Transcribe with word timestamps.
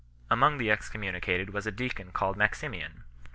Among 0.31 0.57
the 0.57 0.71
excommunicated 0.71 1.51
was 1.51 1.67
a 1.67 1.71
deacon 1.71 2.09
called 2.11 2.35
Maximian. 2.35 3.03